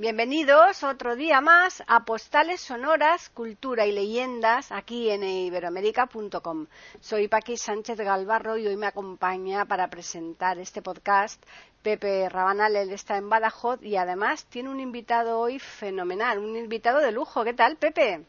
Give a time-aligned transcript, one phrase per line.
[0.00, 6.66] Bienvenidos otro día más a Postales Sonoras, Cultura y Leyendas aquí en iberoamérica.com.
[7.00, 11.44] Soy Paqui Sánchez Galvarro y hoy me acompaña para presentar este podcast
[11.82, 12.76] Pepe Rabanal.
[12.76, 17.42] Él está en Badajoz y además tiene un invitado hoy fenomenal, un invitado de lujo.
[17.42, 18.20] ¿Qué tal, Pepe?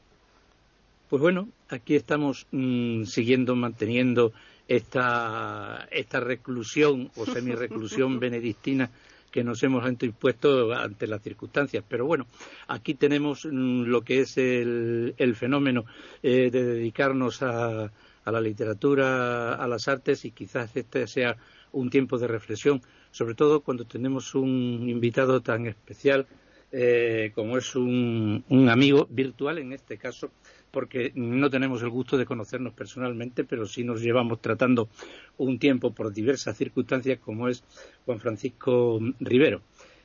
[1.07, 4.33] Pues bueno, aquí estamos mmm, siguiendo, manteniendo
[4.67, 8.89] esta, esta reclusión o semi-reclusión benedictina
[9.31, 11.83] que nos hemos impuesto ante las circunstancias.
[11.87, 12.25] Pero bueno,
[12.67, 15.85] aquí tenemos lo que es el, fenómeno
[16.23, 17.91] eh, de dedicarnos a,
[18.25, 21.37] a, la literatura, a las artes y quizás este sea
[21.71, 26.27] un tiempo de reflexión, sobre todo cuando tenemos un invitado tan especial
[26.71, 30.29] eh, como es un amigo virtual en este caso
[30.71, 34.89] porque no tenemos el gusto de conocernos personalmente, pero sí nos llevamos tratando
[35.37, 37.63] un tiempo por diversas circunstancias, como es
[38.05, 39.61] Juan Francisco Rivero.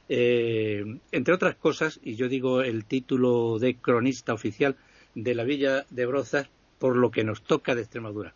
[0.09, 4.77] Eh, entre otras cosas, y yo digo el título de cronista oficial
[5.15, 6.49] de la Villa de Brozas,
[6.79, 8.35] por lo que nos toca de Extremadura.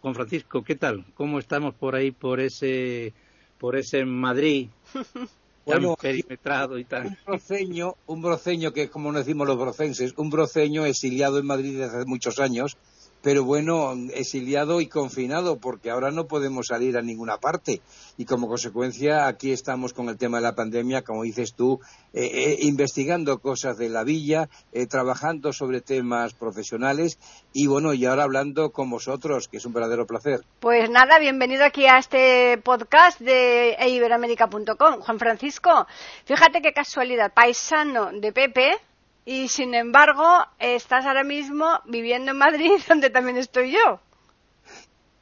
[0.00, 1.04] Juan Francisco, ¿qué tal?
[1.14, 3.12] ¿Cómo estamos por ahí, por ese,
[3.58, 4.68] por ese Madrid
[5.68, 7.06] bueno, perimetrado y tal.
[7.06, 11.46] Un broceño, un broceño que es como nos decimos los brocenses, un broceño exiliado en
[11.46, 12.76] Madrid desde hace muchos años,
[13.22, 17.80] pero bueno, exiliado y confinado porque ahora no podemos salir a ninguna parte
[18.16, 21.80] y como consecuencia aquí estamos con el tema de la pandemia, como dices tú,
[22.12, 27.18] eh, eh, investigando cosas de la villa, eh, trabajando sobre temas profesionales
[27.52, 30.40] y bueno, y ahora hablando con vosotros, que es un verdadero placer.
[30.60, 35.00] Pues nada, bienvenido aquí a este podcast de iberoamérica.com.
[35.00, 35.86] Juan Francisco,
[36.24, 38.78] fíjate qué casualidad, paisano de Pepe,
[39.28, 40.24] y sin embargo
[40.58, 44.00] estás ahora mismo viviendo en Madrid, donde también estoy yo.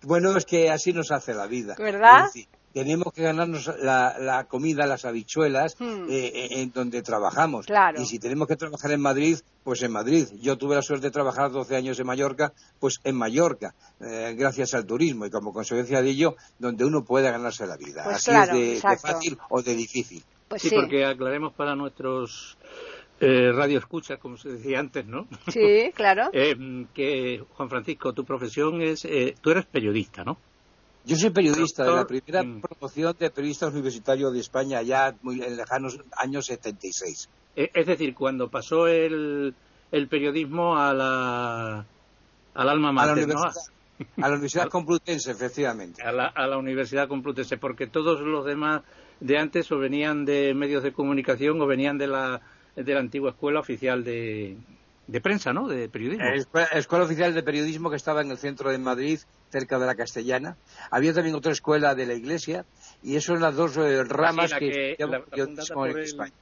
[0.02, 1.74] Bueno, es que así nos hace la vida.
[1.76, 2.26] ¿Verdad?
[2.26, 6.06] Decir, tenemos que ganarnos la, la comida, las habichuelas, hmm.
[6.08, 7.66] eh, en donde trabajamos.
[7.66, 8.00] Claro.
[8.00, 10.28] Y si tenemos que trabajar en Madrid, pues en Madrid.
[10.40, 14.74] Yo tuve la suerte de trabajar 12 años en Mallorca, pues en Mallorca, eh, gracias
[14.74, 18.04] al turismo y como consecuencia de ello, donde uno puede ganarse la vida.
[18.04, 20.22] Pues Así claro, es de, fácil o de difícil.
[20.46, 22.56] Pues sí, sí, porque aclaremos para nuestros
[23.20, 25.26] eh, radio escucha, como se decía antes, ¿no?
[25.48, 26.30] Sí, claro.
[26.32, 30.38] eh, que Juan Francisco, tu profesión es, eh, tú eres periodista, ¿no?
[31.04, 32.60] Yo soy periodista Doctor, de la primera mm.
[32.60, 37.28] promoción de periodista universitario de España ya muy en lejanos años 76.
[37.54, 39.54] Eh, es decir, cuando pasó el,
[39.92, 41.86] el periodismo a la
[42.54, 43.34] al alma A la mater, ¿no?
[43.34, 43.72] Universidad,
[44.16, 46.02] a la Universidad Complutense, efectivamente.
[46.02, 48.82] a la, a la Universidad Complutense, porque todos los demás
[49.20, 52.42] de antes o venían de medios de comunicación o venían de la,
[52.76, 54.56] de la antigua escuela oficial de,
[55.06, 55.66] de prensa, ¿no?
[55.68, 56.24] De periodismo.
[56.26, 59.18] Escuela, escuela Oficial de Periodismo que estaba en el centro de Madrid,
[59.50, 60.56] cerca de la Castellana.
[60.90, 62.64] Había también otra escuela de la Iglesia
[63.02, 65.88] y eso son las dos eh, ramas Sí, la que, que- la- la en por
[65.90, 66.32] el- España.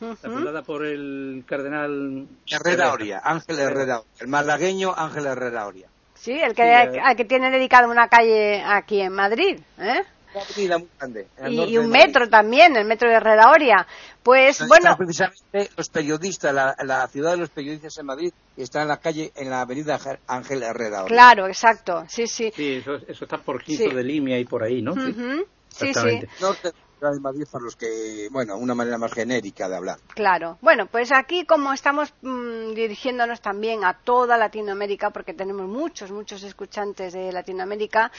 [0.00, 4.10] La fundada por el cardenal Herrera Oria, Ángel Herrera Oria.
[4.20, 5.88] El malagueño Ángel Herrera Oria.
[6.14, 7.00] Sí, el que, Sí, eh.
[7.02, 10.02] al que tiene dedicado una calle aquí en Madrid, ¿eh?
[10.34, 11.26] Una avenida muy grande.
[11.48, 13.86] Y, y un metro también, el metro de Herrera Oria.
[14.22, 18.82] Pues Donde bueno, precisamente los periodistas, la, la ciudad de los periodistas en Madrid está
[18.82, 21.14] en la calle, en la avenida Ángel Herrera Oria.
[21.16, 22.52] claro, exacto, sí, sí.
[22.54, 23.94] Sí, eso, eso está por Quinto Sí.
[23.94, 24.94] de Limia y por ahí, ¿no?
[24.94, 25.10] Sí.
[25.10, 29.12] Ujú, Sí, sí, norte la ciudad de Madrid para los que, bueno, una manera más
[29.12, 29.98] genérica de hablar.
[30.14, 30.58] claro.
[30.60, 36.42] Bueno, pues aquí como estamos mm, dirigiéndonos también a toda Latinoamérica, porque tenemos muchos, muchos
[36.42, 38.10] escuchantes de Latinoamérica,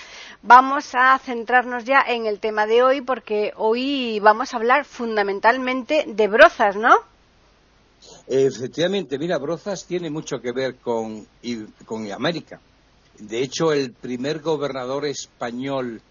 [0.42, 6.06] vamos a centrarnos ya en el tema de hoy, porque hoy vamos a hablar fundamentalmente
[6.08, 6.90] de brozas, ¿no?
[8.28, 11.28] Efectivamente, mira, Brozas tiene mucho que ver con,
[11.86, 12.60] con América.
[13.18, 16.02] De hecho, el primer gobernador español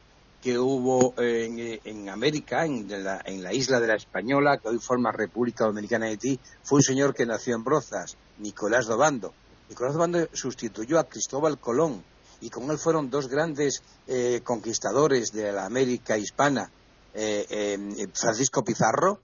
[0.42, 4.78] que hubo en, en América, en la, en la isla de la Española, que hoy
[4.78, 9.34] forma República Dominicana de Haití, fue un señor que nació en Brozas, Nicolás Dobando.
[9.68, 12.02] Nicolás Dobando sustituyó a Cristóbal Colón
[12.40, 16.70] y con él fueron dos grandes eh, conquistadores de la América hispana,
[17.14, 19.20] eh, eh, Francisco Pizarro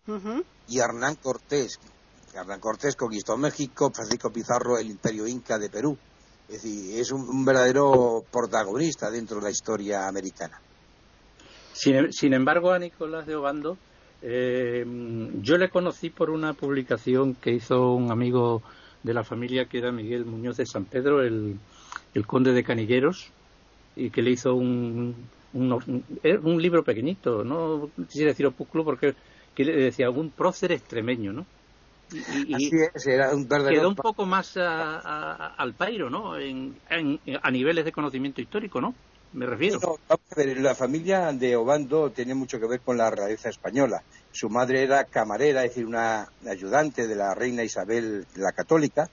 [0.67, 1.79] y Hernán Cortés.
[2.35, 5.97] Hernán Cortés conquistó México, Francisco Pizarro el imperio inca de Perú.
[6.49, 10.61] Es decir, es un, un verdadero protagonista dentro de la historia americana.
[11.75, 13.76] Sin, sin embargo, a Nicolás de Obando,
[14.23, 14.87] eh,
[15.43, 18.62] yo le conocí por una publicación que hizo un amigo
[19.03, 21.59] de la familia que era Miguel Muñoz de San Pedro, el,
[22.15, 23.31] el conde de Canilleros,
[23.97, 25.15] y que le hizo un,
[25.53, 26.05] un,
[26.43, 29.15] un libro pequeñito, no quisiera decir opúsculo porque
[29.55, 31.47] que decía algún prócer extremeño, ¿no?
[32.12, 33.81] Y, Así es, era un verdadero...
[33.81, 36.38] Quedó un poco más al pairo, ¿no?
[36.38, 36.77] En,
[37.43, 38.94] a niveles de conocimiento histórico, ¿no?
[39.35, 39.99] Me refiero.
[40.37, 44.01] la familia de Obando tiene mucho que ver con la realeza española.
[44.31, 49.11] Su madre era camarera, es decir, una ayudante de la reina Isabel la Católica,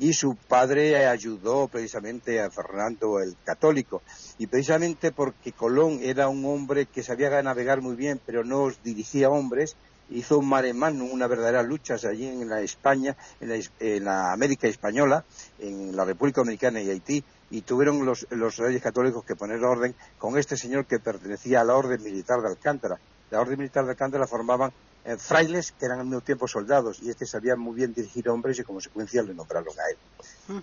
[0.00, 4.02] y su padre ayudó precisamente a Fernando el Católico.
[4.36, 9.30] Y precisamente porque Colón era un hombre que sabía navegar muy bien, pero no dirigía
[9.30, 9.76] hombres,
[10.10, 15.24] hizo un mare una verdadera lucha allí en la España, en la, América española,
[15.60, 20.38] en la República Dominicana y Haití, y tuvieron los, reyes católicos que poner orden con
[20.38, 22.98] este señor que pertenecía a la Orden Militar de Alcántara.
[23.30, 24.72] La Orden Militar de Alcántara formaban
[25.04, 28.58] eh, frailes que eran al mismo tiempo soldados y este sabía muy bien dirigir hombres
[28.58, 30.62] y como consecuencia le nombraron a él.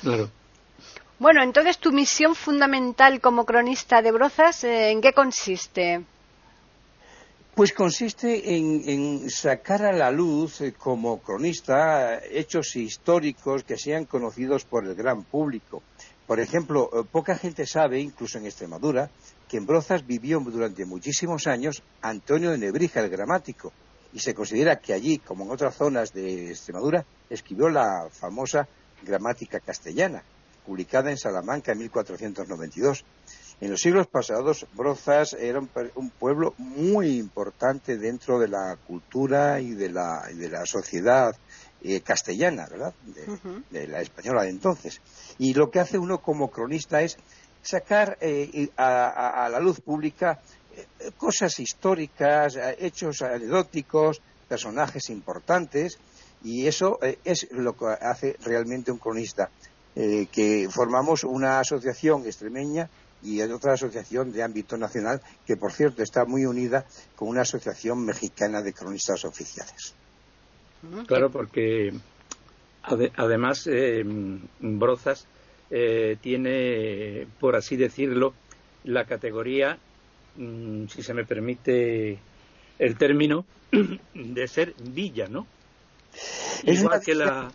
[0.00, 0.30] Claro.
[1.20, 6.04] Bueno, entonces tu misión fundamental como cronista de Brozas, eh, ¿en qué consiste?
[7.54, 14.64] Pues consiste en, sacar a la luz, eh, como cronista, hechos históricos que sean conocidos
[14.64, 15.82] por el gran público.
[16.32, 19.10] Por ejemplo, eh, poca gente sabe, incluso en Extremadura,
[19.50, 23.70] que en Brozas vivió durante muchísimos años Antonio de Nebrija, el gramático,
[24.14, 28.66] y se considera que allí, como en otras zonas de Extremadura, escribió la famosa
[29.02, 30.22] gramática castellana,
[30.64, 33.04] publicada en Salamanca en 1492.
[33.60, 39.72] En los siglos pasados, Brozas era un, pueblo muy importante dentro de la cultura y
[39.72, 41.36] de la, sociedad
[41.84, 42.94] eh, castellana, ¿verdad?
[43.70, 45.00] De, la española de entonces.
[45.38, 47.18] Y lo que hace uno como cronista es
[47.60, 50.40] sacar eh, a, la luz pública
[50.76, 55.98] eh, cosas históricas, hechos anecdóticos, personajes importantes,
[56.44, 59.50] y eso es lo que hace realmente un cronista.
[59.94, 62.88] que formamos una asociación extremeña
[63.22, 66.84] y otra asociación de ámbito nacional que, por cierto, está muy unida
[67.14, 69.94] con una asociación mexicana de cronistas oficiales.
[71.06, 71.92] Claro, porque
[72.82, 74.02] además eh,
[74.60, 75.26] Brozas
[75.70, 78.34] eh, tiene, por así decirlo,
[78.84, 79.78] la categoría,
[80.36, 82.18] mm, si se me permite
[82.78, 83.44] el término,
[84.14, 85.46] de ser villa, ¿no?
[86.64, 87.50] Igual que la,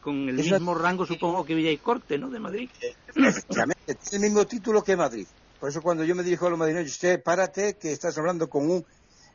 [0.00, 2.28] con el mismo rango, supongo, que Villa y Corte, ¿no?
[2.28, 2.68] De Madrid.
[3.14, 5.26] Efectivamente, tiene el mismo título que Madrid.
[5.60, 8.70] Por eso cuando yo me dirijo a los madrileños, usted párate que estás hablando con
[8.70, 8.84] un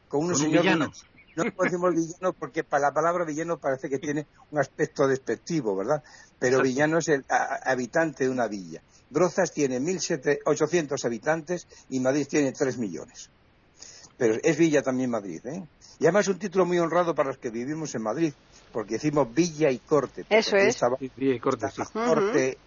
[0.08, 0.92] con un señor villano.
[1.36, 6.04] No decimos villano porque para la palabra villano parece que tiene un aspecto despectivo, ¿verdad?
[6.38, 8.82] Pero villano es el habitante de una villa.
[9.10, 13.30] Brozas tiene 1.800 habitantes y Madrid tiene 3 millones.
[14.18, 15.64] Pero es villa también Madrid, ¿eh?
[16.00, 18.34] Y además es un título muy honrado para los que vivimos en Madrid,
[18.72, 20.26] porque decimos villa y corte.
[20.30, 20.80] Eso es.
[21.16, 21.82] villa y corte, sí.
[21.94, 22.58] corte,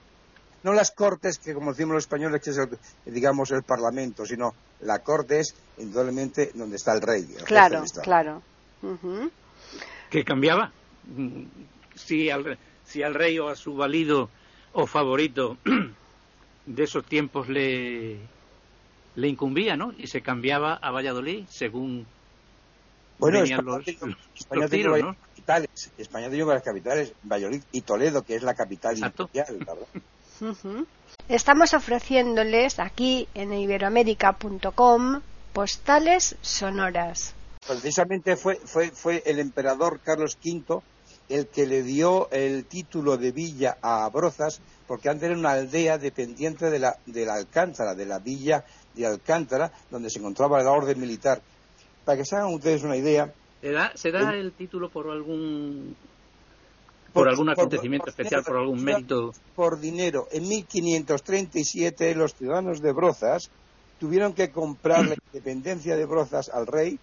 [0.62, 2.58] no las cortes que como decimos los españoles que es
[3.04, 8.42] digamos el parlamento sino la corte es indudablemente donde está el rey claro claro
[10.10, 10.72] que cambiaba
[11.94, 14.28] si al, si al rey o a su valido
[14.72, 15.56] o favorito
[16.66, 18.18] de esos tiempos le
[19.14, 22.06] le incumbía no y se cambiaba a Valladolid según
[23.18, 25.14] bueno, España, los, tiros, ¿no?
[25.14, 25.92] capitales.
[25.96, 29.76] España tiene varias capitales, Valladolid y Toledo, que es la capital industrial, ¿verdad?
[31.28, 35.20] Estamos ofreciéndoles aquí en iberoamérica.com
[35.52, 37.34] postales sonoras.
[37.66, 40.82] Precisamente fue, fue, fue el emperador Carlos V
[41.28, 45.96] el que le dio el título de villa a Brozas, porque antes era una aldea
[45.96, 48.64] dependiente de la, de la Alcántara, de la villa
[48.94, 51.40] de Alcántara, donde se encontraba la orden militar
[52.04, 53.32] para que se hagan ustedes una idea.
[53.94, 55.96] ¿Se da, el título por algún
[57.12, 59.32] por, algún acontecimiento especial, por algún mérito?
[59.54, 60.28] Por dinero.
[60.32, 63.50] En 1537 los ciudadanos de Brozas
[64.00, 66.98] tuvieron que comprar la independencia de Brozas al rey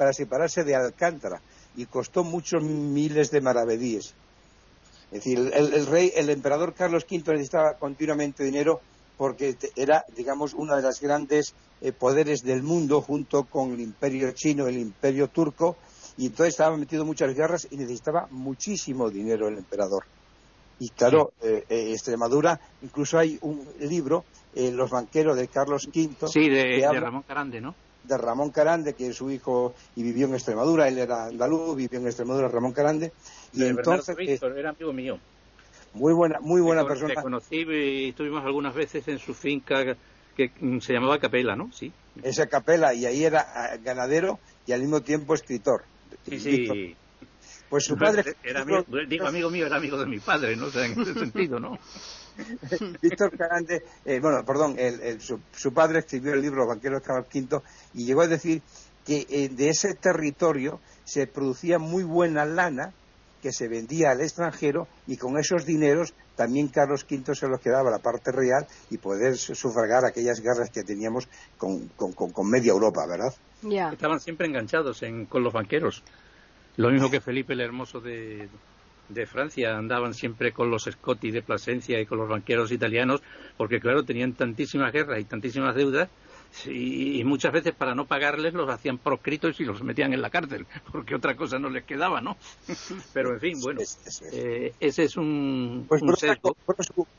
[0.00, 1.42] para separarse de Alcántara
[1.76, 4.14] y costó muchos miles de maravedíes.
[5.12, 8.80] Es decir, el, rey, el emperador Carlos V necesitaba continuamente dinero
[9.18, 11.52] porque era, digamos, uno de los grandes
[11.82, 15.76] eh, poderes del mundo junto con el imperio chino, el imperio turco,
[16.16, 20.04] y entonces estaba metido en muchas guerras y necesitaba muchísimo dinero el emperador.
[20.78, 26.26] Y claro, eh, eh, Extremadura, incluso hay un libro, Los banqueros de Carlos V.
[26.26, 27.74] Sí, de, Ramón Carande, ¿no?
[28.04, 31.98] De Ramón Carande, que es su hijo y vivió en Extremadura, él era andaluz, vivió
[31.98, 33.12] en Extremadura, Ramón Carande.
[33.52, 34.16] Y entonces.
[34.18, 35.18] era amigo mío.
[35.92, 37.14] Muy buena, muy buena persona.
[37.14, 39.96] Te conocí y estuvimos algunas veces en su finca
[40.36, 41.70] que se llamaba Capela, ¿no?
[41.72, 41.92] Sí.
[42.22, 45.84] Esa Capela, y ahí era ah, ganadero y al mismo tiempo escritor.
[46.28, 46.96] Sí, sí.
[47.68, 48.34] Pues su padre...
[48.42, 50.66] Era amigo, digo amigo mío, era amigo de mi padre, ¿no?
[50.66, 51.78] O sea, en ese sentido, ¿no?
[53.02, 54.76] Víctor Carande, eh, bueno, perdón,
[55.52, 57.60] su, padre escribió el libro Banquero Carlos V
[57.94, 58.62] y llegó a decir
[59.04, 62.92] que eh, de ese territorio se producía muy buena lana
[63.42, 67.90] que se vendía al extranjero y con esos dineros también Carlos V se los quedaba
[67.90, 71.90] la parte real y poder sufragar aquellas guerras que teníamos con,
[72.50, 73.34] media Europa, ¿verdad?
[73.92, 76.02] Estaban siempre enganchados con los banqueros.
[76.76, 78.48] Lo mismo que Felipe el Hermoso de,
[79.10, 83.22] de Francia andaban siempre con los Scotti de Plasencia y con los banqueros italianos,
[83.56, 86.08] porque claro, tenían tantísimas guerras y tantísimas deudas
[86.66, 90.66] y, muchas veces para no pagarles los hacían proscritos y los metían en la cárcel,
[90.90, 92.36] porque otra cosa no les quedaba, ¿no?
[93.14, 93.80] Pero en fin, bueno,
[94.32, 96.02] eh, ese es un, pues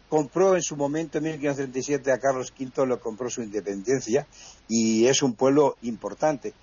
[0.10, 4.28] compró, en su momento, en 1537, a Carlos V, lo compró su independencia
[4.68, 6.54] y es un pueblo importante.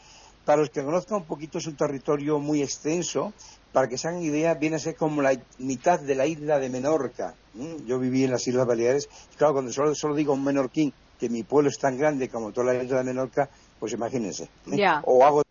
[0.48, 3.34] Para los que conozcan un poquito, es un territorio muy extenso.
[3.70, 6.70] Para que se hagan idea, viene a ser como la mitad de la isla de
[6.70, 7.34] Menorca.
[7.84, 9.10] Yo viví en las Islas Baleares.
[9.36, 12.72] claro, cuando solo, solo digo un menorquín, que mi pueblo es tan grande como toda
[12.72, 14.48] la isla de Menorca, pues imagínense.
[15.04, 15.42] O hago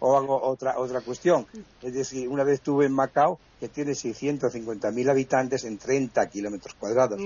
[0.00, 1.46] o hago otra otra cuestión.
[1.80, 7.20] Es decir, una vez estuve en Macao, que tiene 650.000 habitantes en 30 kilómetros cuadrados.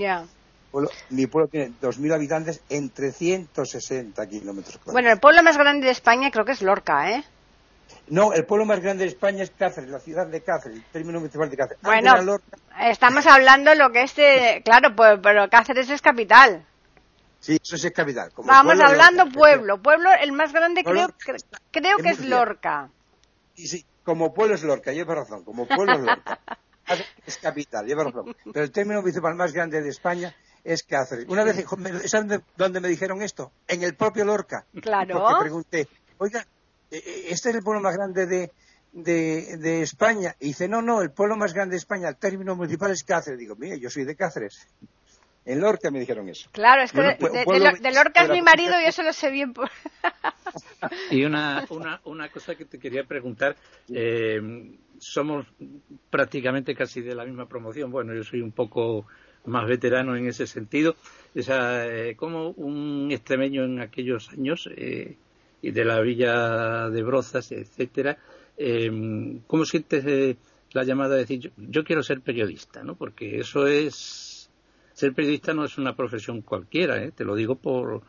[1.09, 4.93] Mi pueblo tiene 2.000 habitantes en 360 kilómetros cuadrados.
[4.93, 7.23] Bueno, el pueblo más grande de España creo que es Lorca, ¿eh?
[8.07, 11.19] No, el pueblo más grande de España es Cáceres, la ciudad de Cáceres, el término
[11.19, 11.81] municipal de Cáceres.
[11.81, 12.39] Bueno,
[12.81, 14.13] estamos hablando lo que es,
[14.63, 16.65] claro, pues, pero Cáceres es capital.
[17.39, 18.31] Sí, eso sí es capital.
[18.37, 19.81] Vamos hablando pueblo.
[19.81, 21.07] Pueblo, el más grande creo,
[21.71, 22.89] creo que es Lorca.
[23.55, 26.39] Sí, sí, como pueblo es Lorca, lleva razón, como pueblo es Lorca.
[27.25, 28.35] es capital, lleva razón.
[28.51, 31.25] Pero el término municipal más grande de España es Cáceres.
[31.27, 31.65] Una vez,
[32.05, 33.51] ¿saben dónde me dijeron esto?
[33.67, 34.65] En el propio Lorca.
[34.81, 35.19] Claro.
[35.19, 35.87] Porque pregunté,
[36.17, 36.45] oiga,
[36.91, 38.51] eh, eh, ¿este es el pueblo más grande de,
[38.91, 40.35] de, de, España?
[40.39, 43.39] Y dice, no, no, el pueblo más grande de España, el término municipal es Cáceres.
[43.39, 44.67] Digo, mire, yo soy de Cáceres.
[45.45, 46.49] En Lorca me dijeron eso.
[46.51, 49.53] Claro, es que de, Lorca es mi marido y eso lo sé bien.
[51.11, 53.55] y una, una, una cosa que te quería preguntar.
[53.91, 54.39] Eh,
[54.99, 55.47] somos
[56.09, 57.89] prácticamente casi de la misma promoción.
[57.89, 59.07] Bueno, yo soy un poco
[59.49, 60.95] más veterano en ese sentido.
[61.37, 65.15] O sea, eh, como un extremeño en aquellos años eh,
[65.61, 68.17] y de la villa de Brozas, etcétera,
[69.47, 70.37] ¿cómo sientes
[70.71, 72.83] la llamada de decir yo, yo, quiero ser periodista?
[72.83, 72.95] ¿no?
[72.95, 74.39] Porque eso es
[74.99, 77.11] ser periodista no es una profesión cualquiera, ¿eh?
[77.11, 78.01] te lo digo por,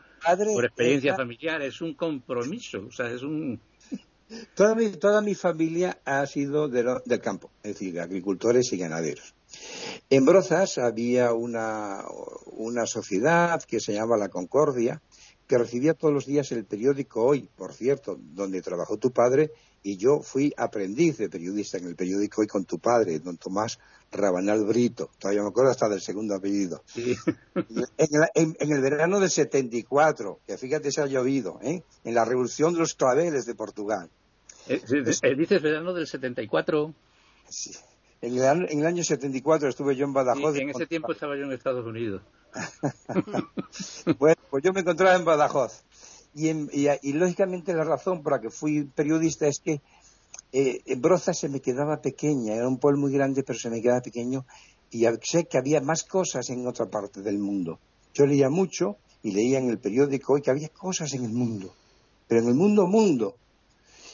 [0.53, 3.59] por experiencia familiar, es un compromiso, o sea, es un...
[4.55, 9.33] Toda mi, toda mi familia ha sido del campo, es decir, agricultores y ganaderos.
[10.09, 12.03] En Brozas había una,
[12.45, 15.01] una sociedad que se llama La Concordia,
[15.47, 19.51] que recibía todos los días el periódico Hoy, por cierto, donde trabajó tu padre,
[19.83, 23.79] y yo fui aprendiz de periodista en el periódico Hoy con tu padre, don Tomás
[24.11, 25.09] Rabanal Brito.
[25.17, 26.83] Todavía me acuerdo hasta del segundo apellido.
[27.97, 31.83] En, el verano del 74, que fíjate se ha llovido, ¿eh?
[32.03, 34.09] en la revolución de los claveles de Portugal.
[34.67, 36.93] Eh, eh, ¿Dices verano del 74?
[37.49, 37.71] Sí.
[38.21, 40.55] En el, en el, año 74 estuve yo en Badajoz.
[40.55, 42.21] en ese tiempo estaba yo en Estados Unidos.
[44.19, 45.83] bueno, pues yo me encontraba en Badajoz.
[46.33, 49.81] Y, lógicamente la razón por la que fui periodista es que
[50.53, 54.01] eh, Broza se me quedaba pequeña, era un pueblo muy grande, pero se me quedaba
[54.01, 54.45] pequeño
[54.91, 57.79] y sé que había más cosas en otra parte del mundo.
[58.13, 61.73] Yo leía mucho y leía en el periódico que había cosas en el mundo,
[62.27, 63.35] pero en el mundo, mundo.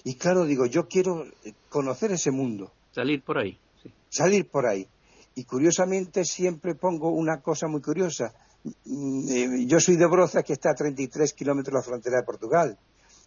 [0.03, 2.71] Y claro, digo, yo quiero eh, conocer ese mundo.
[2.91, 3.57] Salir por ahí.
[4.09, 4.87] Salir por ahí.
[5.35, 8.33] Y curiosamente siempre pongo una cosa muy curiosa.
[8.85, 12.23] Mm, eh, yo soy de Broza, que está a 33 kilómetros de la frontera de
[12.23, 12.77] Portugal.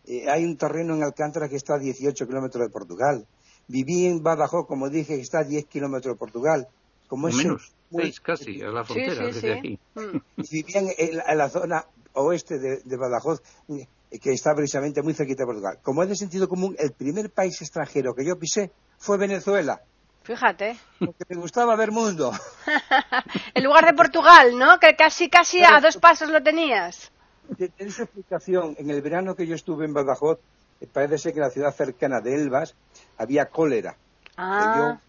[0.06, 3.26] Eh, hay un terreno en Alcántara que está a 18 kilómetros de Portugal.
[3.68, 6.68] Viví en Badajoz, como dije, que está a 10 kilómetros de Portugal.
[7.06, 9.78] Como Menos, seis casi, a la frontera, desde aquí.
[10.50, 13.86] Vivía en, la zona oeste de, Badajoz, eh,
[14.18, 15.78] que está precisamente muy cerquita de Portugal.
[15.82, 19.82] Como es de sentido común, el primer país extranjero que yo pisé fue Venezuela.
[20.22, 20.76] Fíjate.
[20.98, 22.32] Porque me gustaba ver mundo.
[23.54, 24.78] en lugar de Portugal, ¿no?
[24.78, 27.10] Que casi, casi a dos pasos lo tenías.
[27.56, 28.76] Tienes explicación.
[28.78, 30.38] En el verano que yo estuve en Badajoz,
[30.80, 32.74] eh, parece ser que en la ciudad cercana de Elvas
[33.18, 33.96] había cólera.
[34.36, 35.00] Ah.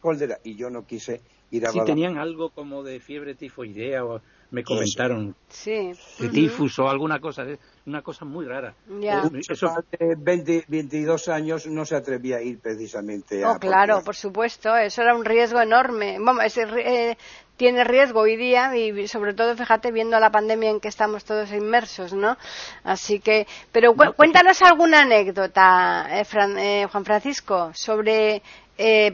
[0.00, 0.38] cólera.
[0.44, 4.64] Y yo no quise ir a sí, tenían algo como de fiebre tifoidea o me
[4.64, 5.34] comentaron.
[5.48, 5.92] Sí.
[6.18, 7.44] De tifus o alguna cosa,
[7.86, 8.74] una cosa muy rara.
[9.00, 9.22] Ya.
[9.48, 9.84] Eso...
[9.90, 13.52] De 20, 22 años no se atrevía a ir precisamente a.
[13.52, 16.18] Oh, claro, por supuesto, eso era un riesgo enorme.
[16.18, 17.16] Vamos, ese, eh,
[17.56, 21.52] tiene riesgo hoy día y sobre todo, fíjate, viendo la pandemia en que estamos todos
[21.52, 22.36] inmersos, ¿no?
[22.82, 26.26] Así que, pero cuéntanos alguna anécdota, eh,
[26.58, 28.42] eh, Juan Francisco, sobre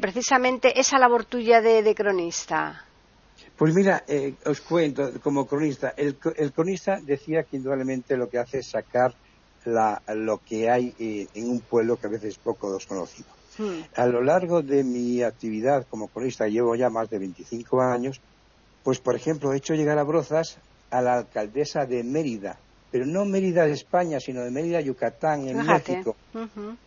[0.00, 2.85] precisamente esa labor tuya de cronista.
[3.56, 5.94] Pues mira, eh, os cuento como cronista.
[5.96, 9.14] El, cronista decía que indudablemente lo que hace es sacar
[9.64, 13.28] lo que hay eh, en un pueblo que a veces es poco desconocido.
[13.58, 13.80] Hmm.
[13.96, 18.20] A lo largo de mi actividad como cronista, llevo ya más de 25 años,
[18.84, 20.58] pues por ejemplo he hecho llegar a Brozas
[20.90, 22.58] a la alcaldesa de Mérida,
[22.92, 26.14] pero no Mérida de España, sino de Mérida, Yucatán, en México,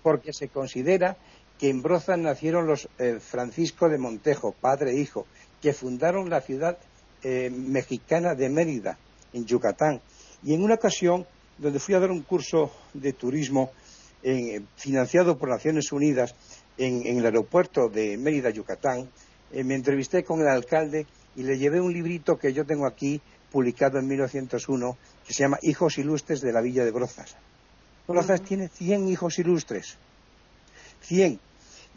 [0.02, 1.18] porque se considera
[1.58, 5.28] que en Brozas nacieron los eh, Francisco de Montejo, padre e hijo,
[5.62, 6.78] que fundaron la ciudad
[7.24, 8.98] eh, mexicana de Mérida,
[9.34, 10.02] en Yucatán.
[10.44, 11.26] Y en una ocasión,
[11.58, 13.72] donde fui a dar un curso de turismo
[14.24, 16.34] eh, financiado por Naciones Unidas
[16.78, 19.10] en, el aeropuerto de Mérida, Yucatán,
[19.52, 23.22] eh, me entrevisté con el alcalde y le llevé un librito que yo tengo aquí,
[23.52, 24.98] publicado en 1901,
[25.28, 27.36] que se llama Hijos Ilustres de la Villa de Brozas.
[28.08, 29.98] Brozas tiene 100 hijos ilustres.
[31.02, 31.40] 100.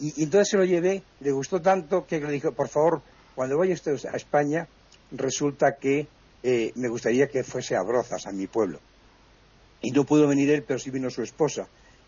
[0.00, 3.02] Y, y, entonces se lo llevé, le gustó tanto que le dije, por favor,
[3.34, 4.68] cuando vaya usted a España,
[5.10, 6.06] resulta que
[6.42, 8.80] eh, me gustaría que fuese a Brozas, a mi pueblo.
[9.80, 11.66] Y no pudo venir él, pero sí vino su esposa.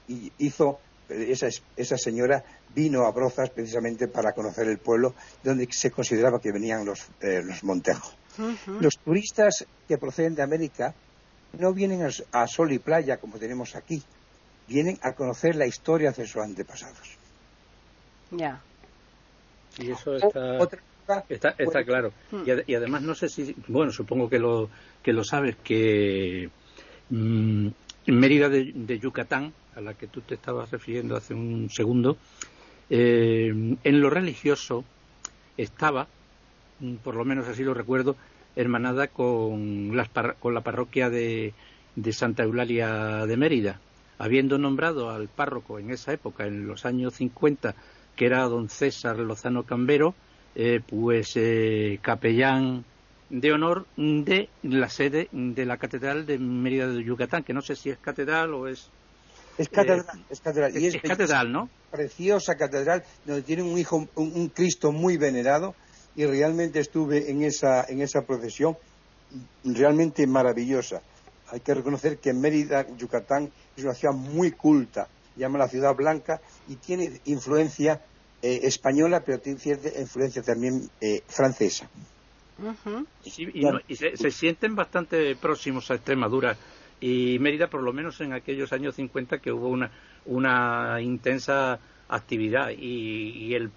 [0.09, 0.79] Y hizo,
[1.09, 6.53] esa, esa señora vino a Brozas precisamente para conocer el pueblo donde se consideraba que
[6.53, 8.17] venían los, eh, los Montejos.
[8.81, 10.93] Los turistas que proceden de América
[11.59, 14.03] no vienen a, sol y playa como tenemos aquí,
[14.67, 17.17] vienen a conocer la historia de sus antepasados.
[18.33, 18.61] Ya.
[19.79, 20.59] Y eso está...
[21.29, 22.13] Está, está claro.
[22.31, 22.43] Hmm.
[22.67, 24.71] Y, además no sé si, bueno, supongo que lo,
[25.03, 26.49] que lo sabes, que
[27.11, 27.69] mm,
[28.07, 32.17] Mérida de, Yucatán, a la que tú te estabas refiriendo hace un segundo,
[32.91, 34.85] eh, en lo religioso
[35.57, 36.07] estaba,
[36.81, 38.17] mm, por lo menos así lo recuerdo,
[38.57, 40.09] hermanada con, las
[40.39, 41.53] con la parroquia de,
[41.97, 43.81] de Santa Eulalia de Mérida.
[44.17, 47.75] Habiendo nombrado al párroco en esa época, en los años 50,
[48.17, 50.15] que era don César Lozano Cambero,
[50.55, 52.85] eh, pues eh, capellán
[53.29, 57.75] de honor de la sede de la Catedral de Mérida de Yucatán, que no sé
[57.75, 58.89] si es catedral o es...
[59.59, 60.77] Es catedral, eh, es catedral.
[60.77, 61.69] Y es, catedral, ¿no?
[61.91, 65.75] Preciosa catedral, donde tiene un hijo, un, Cristo muy venerado,
[66.17, 68.77] y realmente estuve en esa, en esa procesión
[69.65, 71.03] realmente maravillosa.
[71.51, 76.41] Hay que reconocer que Mérida, Yucatán, es una ciudad muy culta, llama la ciudad blanca,
[76.69, 78.01] y tiene influencia
[78.47, 81.89] eh, española, pero tiene cierta influencia también eh, francesa.
[83.25, 86.55] y, se, sienten bastante próximos a Extremadura
[87.01, 89.91] y Mérida, por lo menos en aquellos años 50, que hubo una,
[90.27, 92.69] una intensa actividad.
[92.69, 93.71] Y, el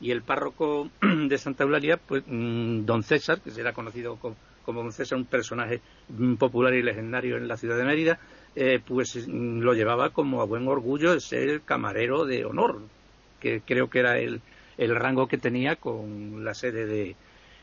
[0.00, 4.92] y el párroco de Santa Eulalia, pues mm, don César, que será conocido como, don
[4.92, 5.80] César, un personaje
[6.10, 8.20] mm, popular y legendario en la ciudad de Mérida,
[8.54, 12.82] eh, pues mm, lo llevaba como a buen orgullo de ser camarero de honor
[13.42, 14.40] que creo que era el,
[14.78, 17.16] el rango que tenía con la sede de,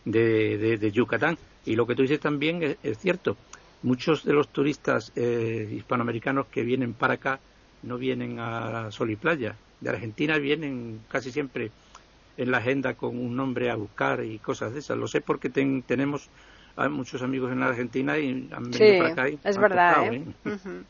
[0.06, 1.38] de, Yucatán.
[1.66, 3.38] Y lo que tú dices también es, cierto.
[3.82, 7.40] Muchos de los turistas eh, hispanoamericanos que vienen para acá
[7.84, 9.56] no vienen a Sol y Playa.
[9.80, 11.72] De Argentina vienen casi siempre
[12.36, 14.98] en la agenda con un nombre a buscar y cosas de esas.
[14.98, 16.30] Lo sé porque tenemos
[16.76, 19.28] a muchos amigos en la Argentina y han venido para acá.
[19.46, 20.14] es verdad.
[20.14, 20.24] ¿eh?
[20.44, 20.84] ¿eh?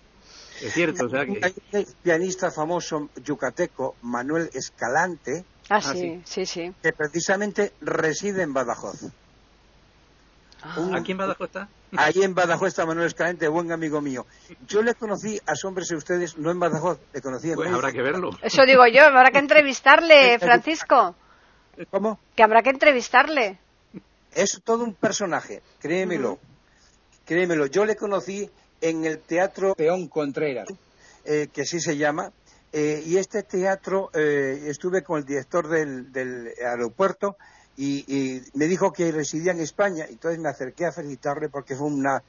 [0.61, 1.39] Es cierto, o sea que...
[1.41, 8.43] Hay un pianista famoso yucateco, Manuel Escalante, ah, ah sí, sí, sí, que precisamente reside
[8.43, 9.05] en Badajoz.
[10.61, 10.91] Ah.
[10.95, 11.69] ¿Aquí en Badajoz está?
[11.97, 14.25] Ahí en Badajoz está Manuel Escalante, buen amigo mío.
[14.67, 18.31] Yo le conocí, asómbrese ustedes, no en Badajoz, le conocí en Pues habrá que verlo.
[18.41, 21.15] Eso digo yo, habrá que entrevistarle, Francisco.
[21.89, 22.19] ¿Cómo?
[22.35, 23.57] Que habrá que entrevistarle.
[24.33, 26.39] Es todo un personaje, créemelo.
[27.25, 28.49] Créemelo, yo le conocí
[28.81, 30.67] en el Teatro Peón Contreras,
[31.25, 32.31] eh, que así se llama.
[32.71, 37.35] Eh, y este teatro eh, estuve con el director del, aeropuerto
[37.75, 40.05] y, me dijo que residía en España.
[40.07, 42.21] Entonces me acerqué a felicitarle porque fue una,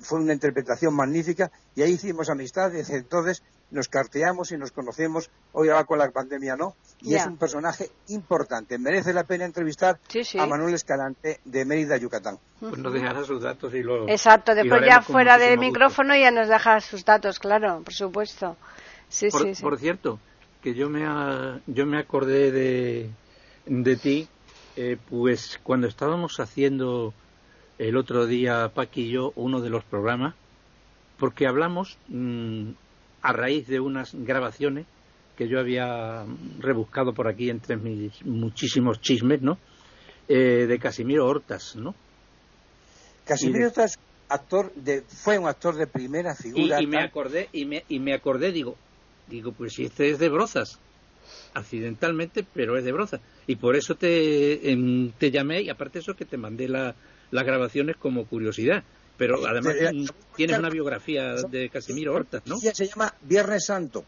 [0.00, 2.70] fue una interpretación magnífica y ahí hicimos amistad.
[2.70, 5.30] Desde entonces nos carteamos y nos conocemos.
[5.52, 6.76] Hoy ahora con la pandemia no.
[7.00, 8.78] Y es un personaje importante.
[8.78, 9.98] Merece la pena entrevistar
[10.38, 12.38] a Manuel Escalante de Mérida, Yucatán.
[12.60, 14.08] Pues nos dejará sus datos y lo.
[14.08, 18.56] Exacto, después ya fuera del micrófono ya nos deja sus datos, claro, por supuesto.
[19.08, 19.62] Sí, por, sí, sí.
[19.62, 20.18] por cierto,
[20.62, 21.02] que yo me,
[21.66, 23.10] yo me acordé de,
[23.66, 24.28] de ti,
[24.76, 27.12] eh, pues cuando estábamos haciendo
[27.78, 30.34] el otro día, Paqui y yo, uno de los programas,
[31.18, 32.70] porque hablamos mm,
[33.22, 34.86] a raíz de unas grabaciones
[35.36, 36.24] que yo había
[36.58, 39.58] rebuscado por aquí entre mis muchísimos chismes, ¿no?
[40.28, 41.94] Eh, de Casimiro Hortas, ¿no?
[43.24, 46.80] Casimiro Hortas actor de, fue un actor de primera figura.
[46.80, 48.76] Y, me acordé y me, y me acordé digo
[49.28, 50.78] digo pues si este es de Brozas
[51.54, 53.20] accidentalmente, pero es de Broza.
[53.46, 56.94] Y por eso te, em, te llamé y aparte eso que te mandé la,
[57.34, 58.84] las grabaciones como curiosidad.
[59.16, 62.58] Pero además Eh, mm, tienes una biografía de Casimiro Hortas, ¿no?
[62.58, 64.04] Se llama Viernes Santo.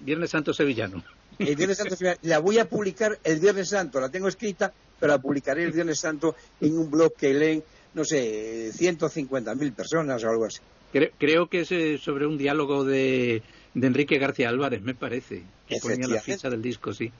[0.00, 1.04] Viernes Santo Sevillano.
[1.38, 5.18] El Viernes Santo la voy a publicar el Viernes Santo, la tengo escrita, pero la
[5.18, 10.46] publicaré el Viernes Santo en un blog que leen, no sé, 150.000 personas o algo
[10.46, 10.60] así.
[10.92, 13.42] Creo, creo que es eh, sobre un diálogo de,
[13.74, 15.42] de Enrique García Álvarez, me parece.
[15.68, 17.12] Que ponía la ficha del disco, sí.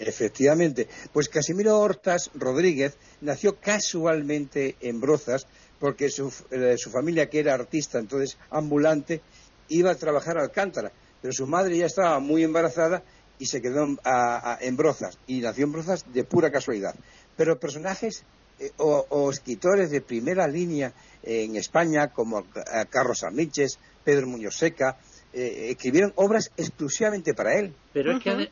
[0.00, 0.88] Efectivamente.
[1.12, 5.46] Pues Casimiro Hortas Rodríguez nació casualmente en Brozas
[5.78, 9.20] porque su, eh, su familia, que era artista, entonces ambulante,
[9.68, 10.90] iba a trabajar a Alcántara.
[11.22, 13.02] Pero su madre ya estaba muy embarazada
[13.38, 15.18] y se quedó en, a- a- en Brozas.
[15.26, 16.94] Y nació en Brozas de pura casualidad.
[17.36, 18.24] Pero personajes
[18.58, 22.44] eh, o, o escritores de primera línea en España, como eh,
[22.88, 24.98] Carlos Arniches, Pedro Muñoz Seca,
[25.32, 27.74] eh, escribieron obras exclusivamente para él.
[27.92, 28.50] Pero es que además, ade-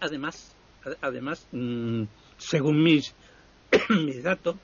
[1.01, 2.03] además mm,
[2.39, 3.15] según mis,
[3.91, 4.57] mis datos,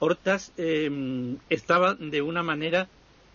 [0.00, 2.86] Hortas eh, estaba de una manera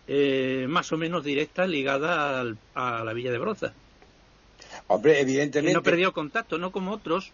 [0.08, 3.72] eh, más o menos directa ligada al- a la Villa de Broza.
[4.86, 5.74] Hombre, Y evidentemente.
[5.74, 7.32] no perdió contacto, no como otros,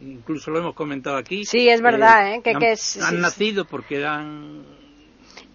[0.00, 1.44] incluso lo hemos comentado aquí.
[1.44, 2.40] Sí, es verdad, ¿eh?
[2.42, 3.20] Que, han, que es- han sí.
[3.20, 4.62] nacido porque eran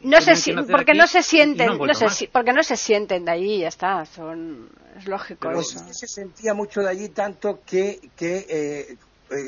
[0.05, 2.77] No se, si- porque aquí no se y sienten, no no se porque no se
[2.77, 5.85] sienten de allí, ya está, son, es lógico Pues eso.
[5.93, 8.97] se sentía mucho de allí tanto que, que eh,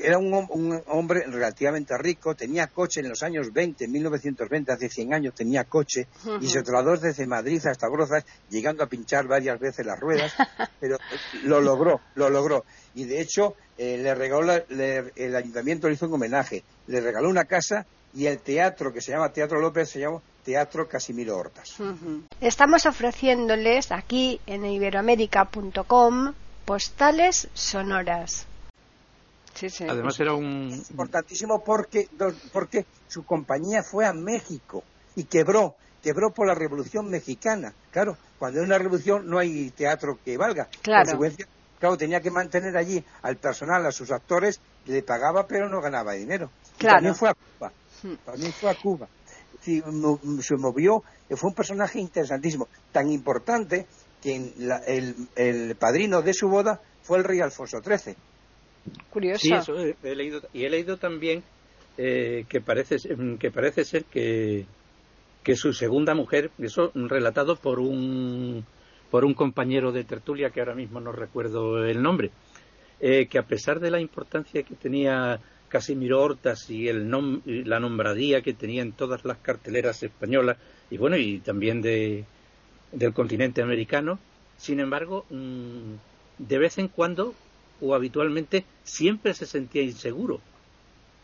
[0.04, 5.14] era un, un hombre relativamente rico, tenía coche en los años 20, 1920, hace 100
[5.14, 6.46] años tenía coche y Ujú.
[6.50, 10.34] se trasladó desde Madrid hasta Brozas, llegando a pinchar varias veces las ruedas,
[10.80, 10.98] pero
[11.44, 12.66] lo logró, lo logró.
[12.96, 17.00] Y de hecho, eh, le regaló, la- le- el ayuntamiento le hizo un homenaje, le
[17.00, 21.36] regaló una casa y el teatro que se llama Teatro López se llamó Teatro Casimiro
[21.36, 21.76] Hortas.
[22.40, 26.34] Estamos ofreciéndoles aquí en iberoamérica.com
[26.64, 28.48] postales sonoras.
[29.56, 29.84] Sí, sí.
[29.90, 30.72] Además era un...
[30.90, 32.08] importantísimo porque,
[32.54, 34.86] porque su compañía fue a México
[35.18, 37.74] y quebró, quebró por la Revolución Mexicana.
[37.92, 40.70] Claro, cuando hay una revolución no hay teatro que valga.
[40.82, 41.00] Claro.
[41.00, 45.68] En consecuencia, claro, tenía que mantener allí al personal, a sus actores, le pagaba pero
[45.68, 46.50] no ganaba dinero.
[46.78, 46.96] Y Claro.
[46.96, 47.74] También fue a Cuba.
[48.02, 48.16] Hmm.
[48.26, 49.10] También fue a Cuba.
[50.42, 53.86] Se movió, eh, fue un personaje interesantísimo, tan importante
[54.22, 58.16] que en la- el, el padrino de su boda fue el rey Alfonso XIII.
[59.10, 59.40] Curioso.
[59.42, 60.42] Sí, eso he, he leído.
[60.54, 61.44] Y he leído también
[61.98, 64.66] eh, que, parece, ser- que parece ser que,
[65.44, 68.64] que su segunda mujer, eso relatado por un,
[69.12, 72.32] por un compañero de tertulia que ahora mismo no recuerdo el nombre,
[73.00, 77.80] eh, que a pesar de la importancia que tenía Casimiro Hortas y, el nom- la
[77.80, 80.58] nombradía que tenía en todas las carteleras españolas
[80.90, 82.26] y bueno, y también de,
[82.92, 84.20] del continente americano,
[84.58, 85.94] sin embargo, mm,
[86.40, 87.34] de vez en cuando
[87.82, 90.42] o habitualmente siempre se sentía inseguro.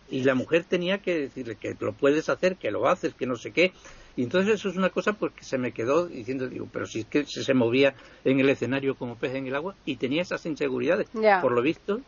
[0.09, 3.35] Y la mujer tenía que decirle que lo puedes hacer, que lo haces, que no
[3.35, 3.73] sé qué.
[4.15, 6.99] Y entonces eso es una cosa pues que se me quedó diciendo, digo, pero si
[6.99, 10.21] es que se, se movía en el escenario como pez en el agua y tenía
[10.21, 11.07] esas inseguridades.
[11.41, 12.01] Por lo visto,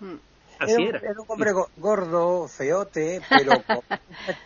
[0.00, 0.14] Mm.
[0.60, 1.00] Así era.
[1.18, 3.98] un hombre go- gordo, feote, pero con-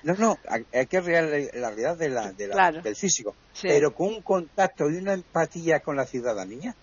[0.05, 0.38] no, no,
[0.72, 2.83] hay que real la realidad de la, de la- Claro.
[2.83, 3.68] del físico, Sí.
[3.68, 6.74] pero con un contacto y una empatía con la ciudadanía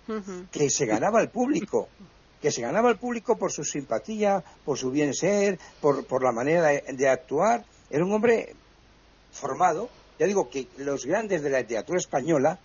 [0.51, 1.89] que se ganaba al público,
[2.41, 6.31] que se ganaba al público por su simpatía, por su bien ser, por, por la
[6.31, 7.63] manera de, de actuar.
[7.89, 8.55] Era un hombre
[9.31, 9.89] formado.
[10.19, 12.59] Ya digo que los grandes de la literatura española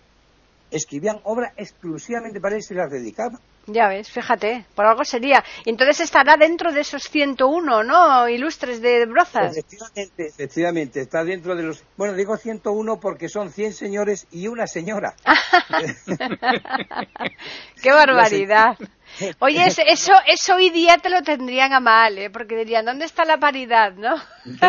[0.71, 3.39] escribían obras exclusivamente para él y se las dedicaban.
[3.69, 5.43] Ya ves, fíjate, por algo sería.
[5.65, 8.29] Entonces estará dentro de esos 101, ¿no?
[8.29, 9.57] Ilustres de Brozas.
[9.57, 11.83] Efectivamente, efectivamente, está dentro de los...
[11.97, 15.15] Bueno, digo 101 porque son 100 señores y una señora.
[17.81, 18.77] ¡Qué barbaridad!
[19.39, 22.29] Oye, es- eso, eso hoy día te lo tendrían a mal, ¿eh?
[22.29, 24.15] Porque dirían, ¿dónde está la paridad, no?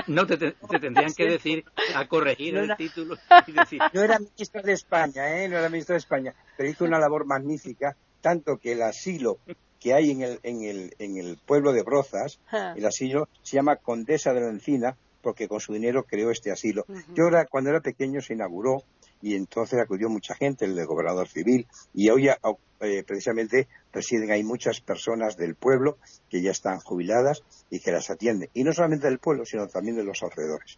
[0.07, 4.03] No te, te- te tendrían que decir a corregir No el título y decir, No
[4.03, 5.49] era ministro de España, ¿eh?
[5.49, 7.97] No era ministro de España, pero hizo una labor magnífica,
[8.29, 9.38] tanto que el asilo
[9.81, 12.75] que hay en el, en el, en el pueblo de Brozas, Ah.
[12.77, 16.85] el asilo se llama Condesa de la Encina, porque con su dinero creó este asilo.
[16.88, 17.14] Ujú.
[17.14, 18.83] Yo era, cuando era pequeño se inauguró
[19.23, 22.38] y entonces acudió mucha gente, el de gobernador civil, y hoy ya,
[22.81, 25.97] eh, precisamente residen ahí muchas personas del pueblo
[26.29, 28.51] que ya están jubiladas y que las atienden.
[28.55, 30.77] Y no solamente del pueblo, sino también de los alrededores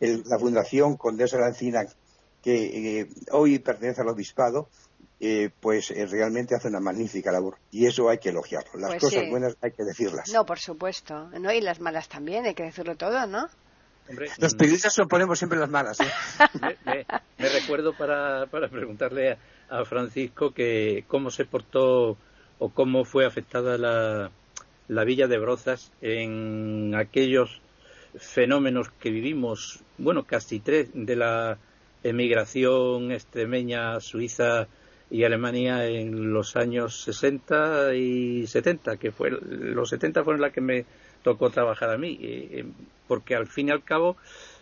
[0.00, 1.84] el- la Fundación Condesa de la Encina,
[2.42, 4.68] que eh, hoy pertenece al Obispado,
[5.20, 7.56] eh, pues eh, realmente hace una magnífica labor.
[7.70, 8.78] Y eso hay que elogiarlo.
[8.78, 9.30] Las Pues cosas sí.
[9.30, 10.30] buenas hay que decirlas.
[10.32, 11.28] No, por supuesto.
[11.40, 13.48] No, y las malas también, hay que decirlo todo, ¿no?
[14.08, 15.98] hombre, Los mm, periodistas oponemos siempre las malas.
[16.00, 16.04] ¿eh?
[16.60, 17.06] me, me-
[17.38, 22.16] me recuerdo para, para preguntarle a, a Francisco que cómo se portó
[22.58, 24.30] o cómo fue afectada la,
[24.88, 27.60] la villa de Brozas en aquellos
[28.18, 31.58] fenómenos que vivimos, bueno, casi tres, de la
[32.02, 34.68] emigración extremeña, suiza
[35.10, 40.60] y Alemania en los años 60 y 70, que fue los 70 fueron las que
[40.60, 40.84] me
[41.22, 42.64] tocó trabajar a mí, eh,
[43.06, 44.16] porque al fin y al cabo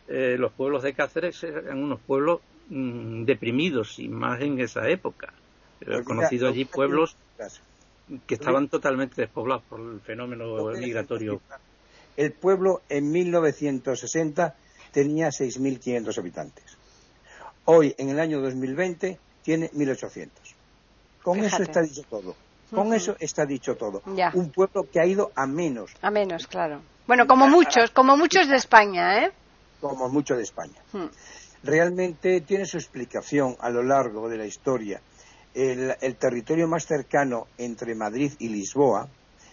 [0.09, 5.33] eh, los pueblos de Cáceres eran unos pueblos mm, deprimidos y más en esa época.
[5.81, 7.17] He conocido allí pueblos
[8.27, 11.41] que estaban totalmente despoblados por el fenómeno migratorio.
[12.17, 14.55] El pueblo en 1960
[14.93, 16.65] tenía 6.500 habitantes.
[17.65, 20.29] Hoy, en el año 2020, tiene 1.800.
[21.23, 22.35] Con eso está dicho todo.
[22.71, 24.03] Con eso está dicho todo.
[24.33, 25.93] Un pueblo que ha ido a menos.
[26.03, 26.81] A menos, claro.
[27.07, 29.33] Bueno, como muchos, como muchos de España, ¿eh?
[29.81, 30.81] Como muchos de España.
[30.93, 31.07] Hmm.
[31.63, 35.01] Realmente tiene su explicación a lo largo de la historia.
[35.55, 39.09] El, territorio más cercano entre Madrid y Lisboa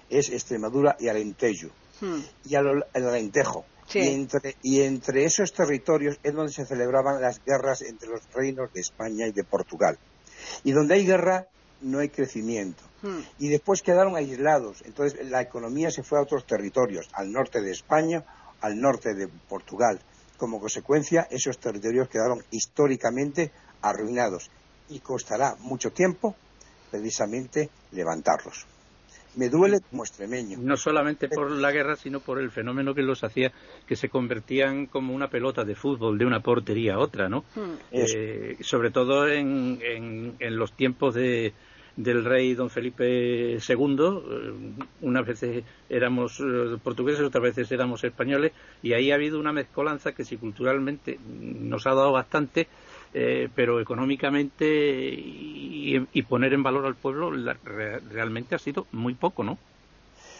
[0.09, 1.67] es Extremadura y Alentejo.
[1.99, 2.21] Hmm.
[2.45, 3.65] Y el Alentejo.
[3.93, 9.27] Y, entre, esos territorios es donde se celebraban las guerras entre los reinos de España
[9.27, 9.97] y de Portugal.
[10.63, 11.47] Y donde hay guerra
[11.81, 12.83] no hay crecimiento.
[13.01, 13.19] Hmm.
[13.39, 14.83] Y después quedaron aislados.
[14.85, 18.23] Entonces la economía se fue a otros territorios, al norte de España,
[18.61, 19.99] al norte de Portugal.
[20.37, 24.49] Como consecuencia, esos territorios quedaron históricamente arruinados
[24.89, 26.35] y costará mucho tiempo
[26.89, 28.65] precisamente levantarlos
[29.35, 30.57] me duele como extremeño.
[30.61, 33.51] No solamente por la guerra, sino por el fenómeno que los hacía
[33.87, 37.45] que se convertían como una pelota de fútbol de una portería a otra, ¿no?
[37.55, 37.75] Hmm.
[37.91, 41.53] Eh, sobre todo en, en, los tiempos de,
[41.95, 44.53] del rey don Felipe II, eh,
[45.01, 48.51] unas veces éramos eh, portugueses, otras veces éramos españoles,
[48.83, 52.67] y ahí ha habido una mezcolanza que si culturalmente nos ha dado bastante,
[53.13, 57.29] eh, pero económicamente y, poner en valor al pueblo
[58.09, 59.57] realmente ha sido muy poco, ¿no?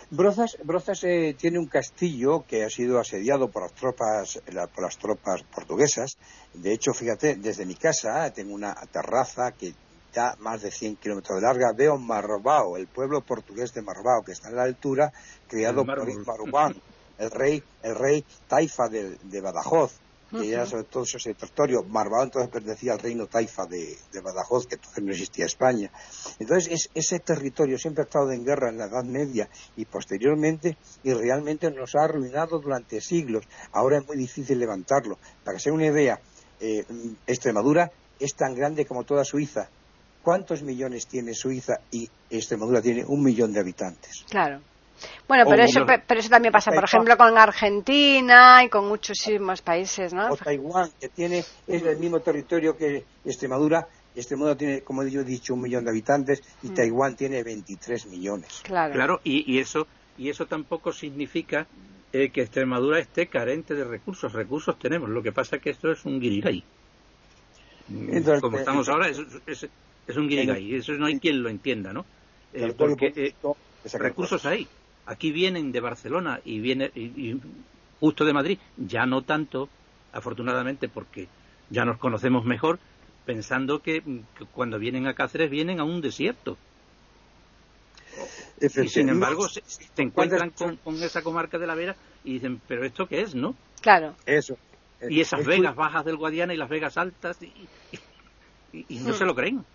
[0.09, 4.41] Brozas, Brozas eh, tiene un castillo que ha sido asediado por las tropas
[4.73, 6.17] por las tropas portuguesas.
[6.53, 9.73] De hecho, fíjate, desde mi casa tengo una terraza que
[10.13, 11.73] da más de 100 kilómetros de larga.
[11.73, 15.11] Veo Marbao, el pueblo portugués de Marbao, que está en la altura,
[15.47, 19.99] creado por el rey, el rey Taifa de Badajoz
[20.31, 21.83] que era sobre todo ese territorio.
[21.83, 25.91] Marbao entonces pertenecía al reino taifa de, Badajoz, que entonces no existía España.
[26.39, 31.13] Entonces ese territorio siempre ha estado en guerra en la Edad Media y posteriormente y
[31.13, 33.45] realmente nos ha arruinado durante siglos.
[33.71, 35.17] Ahora es muy difícil levantarlo.
[35.43, 36.19] Para que se una idea,
[36.59, 36.85] eh,
[37.27, 39.69] Extremadura es tan grande como toda Suiza.
[40.21, 44.23] ¿Cuántos millones tiene Suiza y Extremadura tiene un millón de habitantes?
[44.29, 44.61] Claro.
[45.27, 50.13] Bueno, pero eso, pero eso también pasa, por ejemplo, con Argentina y con muchísimos países,
[50.13, 50.29] ¿no?
[50.29, 53.87] O Taiwán, que tiene es el mismo territorio que Extremadura.
[54.15, 56.73] Extremadura tiene, como yo he dicho, un millón de habitantes y mm.
[56.73, 58.61] Taiwán tiene 23 millones.
[58.63, 59.87] Claro, claro y, eso,
[60.17, 61.65] y eso tampoco significa
[62.11, 64.33] eh, que Extremadura esté carente de recursos.
[64.33, 65.09] Recursos tenemos.
[65.09, 66.63] Lo que pasa es que esto es un guirigay.
[68.41, 70.75] Como eh, estamos ahora, es, es, un guirigay.
[70.75, 72.05] Eso no hay quien lo entienda, ¿no?
[72.53, 73.33] Eh, porque
[73.93, 74.67] recursos hay
[75.05, 77.39] aquí vienen de Barcelona y viene y,
[77.99, 79.69] justo de Madrid, ya no tanto,
[80.11, 81.27] afortunadamente, porque
[81.69, 82.79] ya nos conocemos mejor,
[83.25, 84.03] pensando que,
[84.53, 86.57] cuando vienen a Cáceres vienen a un desierto.
[88.59, 89.61] Y sin embargo, se,
[89.97, 93.55] encuentran con, esa comarca de la Vera y dicen, ¿pero esto qué es, no?
[93.81, 94.15] Claro.
[94.25, 94.57] Eso.
[95.09, 99.65] Y esas vegas bajas del Guadiana y las vegas altas, y, no se lo creen.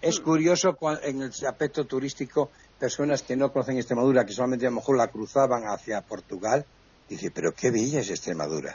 [0.00, 2.50] Es curioso en el aspecto turístico
[2.82, 6.66] personas que no conocen Extremadura, que solamente a lo mejor la cruzaban hacia Portugal,
[7.12, 8.74] Dice, pero qué bella es Extremadura.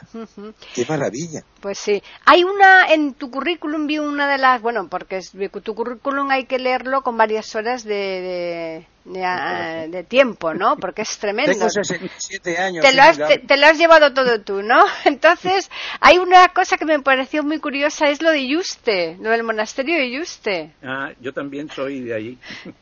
[0.72, 1.42] Qué maravilla.
[1.60, 2.00] Pues sí.
[2.24, 5.20] Hay una, en tu currículum vi una de las, bueno, porque
[5.64, 10.76] tu currículum hay que leerlo con varias horas de, de, tiempo, ¿no?
[10.76, 11.50] Porque es tremendo.
[11.50, 12.84] Tengo 67 años.
[12.84, 14.84] Te lo, has, te, lo has llevado todo tú, ¿no?
[15.04, 15.68] Entonces,
[16.00, 19.96] hay una cosa que me pareció muy curiosa, es lo de Yuste, lo del monasterio
[19.96, 20.74] de Yuste.
[20.84, 22.38] Ah, yo también soy de allí.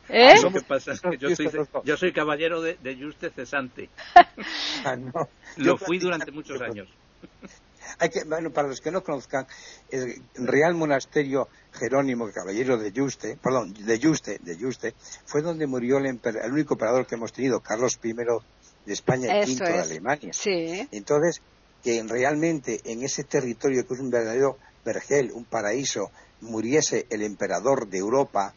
[0.09, 0.35] ¿Eh?
[0.43, 1.49] Lo que pasa es que yo soy,
[1.83, 3.89] yo soy caballero de, de Yuste cesante.
[4.85, 5.27] ah, no.
[5.55, 6.87] Lo fui durante muchos años.
[7.99, 9.47] Hay que, bueno, para los que no conozcan,
[9.89, 14.93] el Real Monasterio Jerónimo Caballero de Yuste, perdón, de Yuste, de Yuste,
[15.25, 16.19] fue donde murió el,
[16.51, 20.33] único emperador que hemos tenido, Carlos I de España y V de Alemania.
[20.33, 20.87] Sí.
[20.91, 21.41] Entonces,
[21.83, 27.87] que realmente en ese territorio que es un verdadero vergel, un paraíso, muriese el emperador
[27.87, 28.53] de Europa,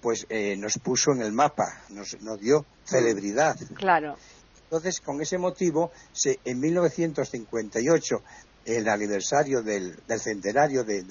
[0.00, 3.56] pues eh, nos puso en el mapa, nos, nos dio celebridad.
[3.74, 4.16] Claro.
[4.64, 5.92] Entonces, con ese motivo,
[6.44, 8.22] en 1958,
[8.66, 11.06] el aniversario del, centenario del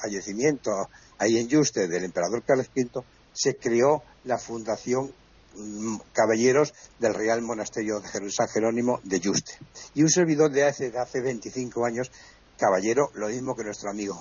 [0.00, 5.12] fallecimiento ahí en Yuste del emperador Carlos V, se creó la Fundación
[5.54, 9.52] mm, Caballeros del Real Monasterio de San Jerónimo de Yuste.
[9.94, 12.10] Y un servidor de hace, de hace 25 años,
[12.58, 14.14] caballero, lo mismo que nuestro amigo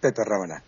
[0.00, 0.62] Pepe Rabanal.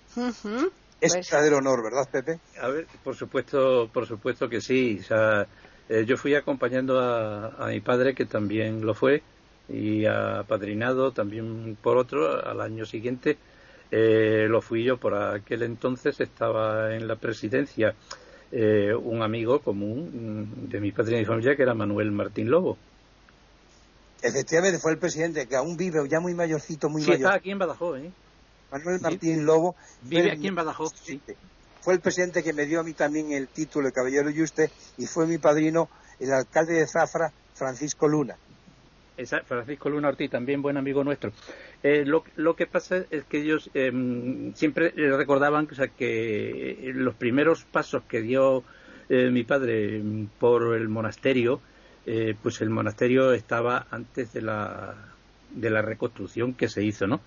[1.00, 2.40] Es un verdadero honor, ¿verdad, Pepe?
[2.60, 4.98] A ver, por supuesto, por supuesto que sí.
[5.00, 5.46] O sea,
[5.88, 9.22] eh, yo fui acompañando a, mi padre, que también lo fue,
[9.68, 13.38] y a padrinado también por otro al año siguiente.
[13.90, 17.94] Eh, lo fui yo por aquel entonces, estaba en la presidencia
[18.52, 22.76] eh, un amigo común de mi padre y mi familia, que era Manuel Martín Lobo.
[24.20, 27.26] Efectivamente, fue el presidente, que aún vive, ya muy mayorcito, muy sí, mayor.
[27.26, 28.10] está aquí en Badajoz, ¿eh?
[28.70, 29.74] Manuel Martín Lobo.
[30.02, 31.20] Vive aquí en Badajoz, sí.
[31.88, 35.06] Fue el presidente que me dio a mí también el título de Caballero Yuste y
[35.06, 35.88] fue mi padrino,
[36.20, 38.36] el alcalde de Zafra, Francisco Luna.
[39.46, 41.32] Francisco Luna Ortiz, también buen amigo nuestro.
[41.82, 48.20] Eh, lo, que pasa es que ellos em, siempre recordaban que los primeros pasos que
[48.20, 48.64] dio
[49.08, 51.62] eh, mi padre em, por el monasterio,
[52.04, 54.94] eh, pues el monasterio estaba antes de la,
[55.54, 57.22] de la reconstrucción que se hizo, ¿no?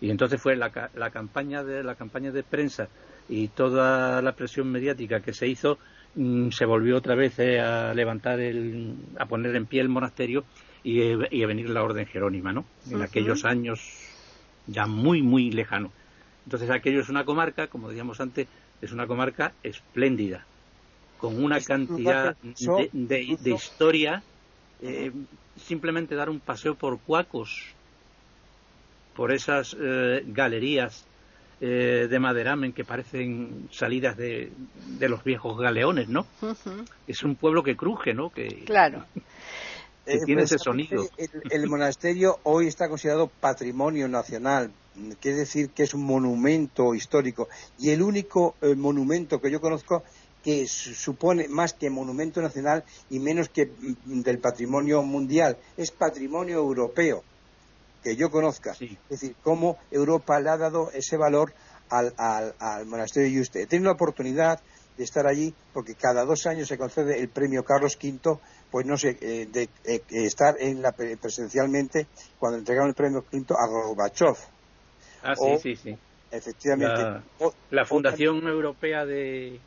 [0.00, 2.88] Y entonces fue la, la, campaña de la campaña de prensa
[3.30, 5.78] y toda la presión mediática que se hizo
[6.16, 10.44] mm, se volvió otra vez eh, a levantar el, a poner en pie el monasterio
[10.82, 12.64] y, eh, y a venir la orden jerónima, ¿no?
[12.90, 13.80] En aquellos años
[14.66, 15.92] ya muy muy lejanos.
[16.44, 18.48] Entonces aquello es una comarca, como decíamos antes,
[18.82, 20.44] es una comarca espléndida,
[21.18, 24.22] con una cantidad de, de, historia.
[24.82, 25.12] Eh,
[25.56, 27.74] simplemente dar un paseo por Cuacos
[29.14, 31.06] por esas eh, galerías
[31.60, 34.50] eh, de maderamen que parecen salidas de,
[35.00, 36.26] los viejos galeones, ¿no?
[37.06, 38.30] Es un pueblo que cruje, ¿no?
[38.30, 39.04] Que, claro.
[40.06, 41.06] que eh, tiene ese sonido.
[41.50, 44.72] El, monasterio hoy está considerado patrimonio nacional,
[45.20, 47.48] quiere decir que es un monumento histórico.
[47.78, 50.02] Y el único monumento que yo conozco
[50.42, 56.56] que supone más que monumento nacional y menos que mm, del patrimonio mundial, es patrimonio
[56.56, 57.22] europeo
[58.02, 58.72] que yo conozca.
[58.72, 61.52] Es decir, cómo Europa le ha dado ese valor
[61.90, 63.62] al, al, monasterio de Yuste.
[63.62, 64.60] He tenido la oportunidad
[64.96, 68.38] de estar allí porque cada dos años se concede el premio Carlos V,
[68.70, 72.06] pues no sé, eh, de, eh, estar en la, presencialmente
[72.38, 74.36] cuando entregaron el premio V a Gorbachev.
[75.22, 75.98] Ah, sí, sí, sí.
[76.30, 77.22] Efectivamente.
[77.70, 79.58] La, Fundación Europea de.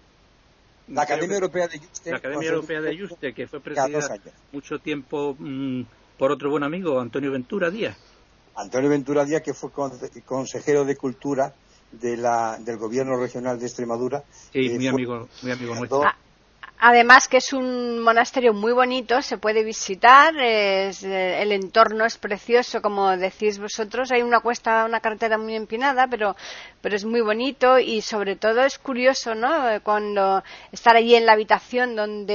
[0.88, 2.12] La Academia Europea de Yuste.
[2.12, 4.18] La Academia Europea de Yuste, que fue presidida
[4.52, 5.84] mucho tiempo mm,
[6.18, 7.98] por otro buen amigo, Antonio Ventura Díaz.
[8.56, 9.72] Antonio Ventura Díaz, que fue
[10.26, 11.54] consejero de Cultura
[11.92, 14.24] de la, del Gobierno Regional de Extremadura.
[14.52, 16.04] Sí, eh, muy, amigo, muy amigo nuestro.
[16.86, 22.18] Además que es un monasterio muy bonito, se puede visitar, es, eh, el entorno es
[22.18, 24.12] precioso, como decís vosotros.
[24.12, 26.36] Hay una cuesta, una carretera muy empinada, pero,
[26.82, 29.50] pero es muy bonito y sobre todo es curioso, ¿no?
[29.82, 32.34] Cuando estar allí en la habitación donde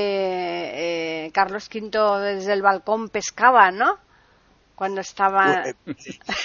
[1.26, 1.90] eh, Carlos V
[2.22, 3.98] desde el balcón pescaba, ¿no?
[4.78, 5.64] Cuando estaba...
[5.68, 5.74] Eh,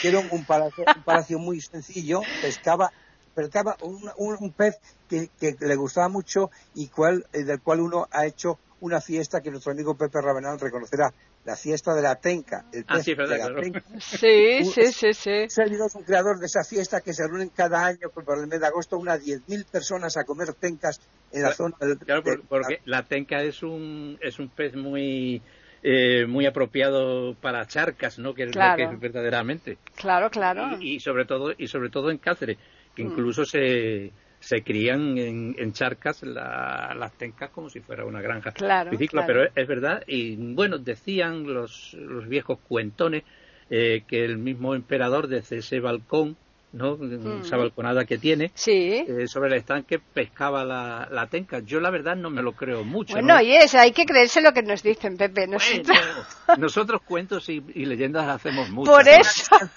[0.04, 2.92] era un palacio, muy sencillo, pescaba
[3.36, 8.26] pescaba un, un, pez que, le gustaba mucho y cual, eh, del cual uno ha
[8.26, 11.14] hecho una fiesta que nuestro amigo Pepe Ravenal reconocerá,
[11.46, 12.66] la fiesta de la tenca.
[12.72, 13.52] El ah, sí, verdad,
[14.00, 15.30] sí, sí, sí, sí.
[15.30, 18.68] es un creador de esa fiesta que se reúnen cada año por el mes de
[18.68, 21.98] agosto unas 10.000 personas a comer tencas en la zona del...
[21.98, 25.42] Claro, porque la tenca es un, es un pez muy
[25.84, 28.34] eh, muy apropiado para charcas, ¿no?
[28.34, 29.78] Que es lo que es verdaderamente.
[29.96, 30.78] Claro, claro.
[30.80, 32.58] Y, sobre todo y sobre todo en Cáceres,
[32.96, 33.08] que mm.
[33.08, 34.12] incluso se
[34.44, 38.92] se crían en, charcas las tencas como si fuera una granja claro,
[39.26, 43.24] pero es, verdad y bueno decían los, los viejos cuentones
[43.70, 46.36] eh, que el mismo emperador desde ese balcón
[46.74, 46.98] ¿no?
[47.42, 51.60] Esa balconada que tiene eh, sobre el estanque pescaba la, la, tenca.
[51.60, 53.14] Yo la verdad no me lo creo mucho.
[53.14, 55.48] Bueno, y es, hay que creerse lo que nos dicen, Pepe.
[55.48, 55.98] Nosotros,
[56.58, 58.92] nosotros cuentos y, leyendas hacemos mucho.
[58.92, 59.56] Por eso.
[59.60, 59.70] Muy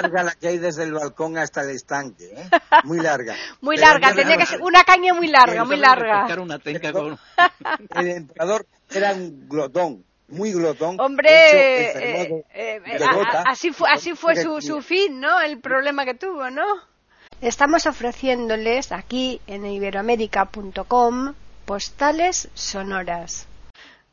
[0.00, 2.48] larga la que hay desde el balcón hasta el estanque, ¿eh?
[2.84, 3.34] Muy larga.
[3.60, 6.26] muy larga, tenía que ser una caña muy larga, muy larga.
[6.40, 7.18] Una tenca con...
[7.96, 11.00] El emperador era un glotón muy glotón.
[11.00, 12.80] Hombre, eh, eh,
[13.46, 15.40] así fue, así fue su, su fin, ¿no?
[15.40, 16.64] El problema que tuvo, ¿no?
[17.40, 23.46] Estamos ofreciéndoles aquí en iberoamérica.com postales sonoras.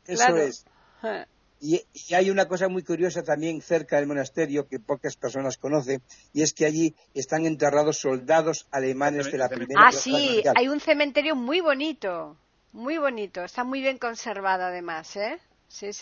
[0.06, 0.64] Eso es.
[1.02, 1.26] Ah.
[1.60, 1.80] Y,
[2.12, 6.02] hay una cosa muy curiosa también cerca del monasterio que pocas personas conocen,
[6.32, 10.80] y es que allí están enterrados soldados alemanes de la Primera Ah, sí, hay un
[10.80, 12.36] cementerio muy bonito,
[12.72, 15.38] muy bonito, está muy bien conservado además, ¿eh?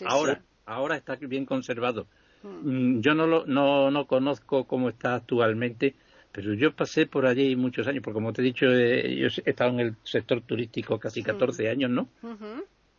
[0.07, 2.07] Ahora, ahora está bien conservado.
[2.43, 2.49] Mm.
[2.97, 5.95] Mm, yo no, lo, no, no conozco cómo está actualmente,
[6.33, 9.51] pero yo pasé por allí muchos años, porque como te he dicho, eh, yo he
[9.51, 12.09] estado en el sector turístico casi 14 años, ¿no?